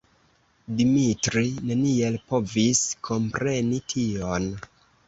[0.79, 4.55] Dimitri neniel povis kompreni tion.